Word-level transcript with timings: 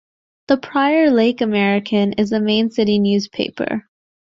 The 0.47 0.57
"Prior 0.57 1.11
Lake 1.11 1.41
American" 1.41 2.13
is 2.13 2.31
the 2.31 2.41
main 2.41 2.71
city 2.71 2.97
newspaper. 2.97 3.87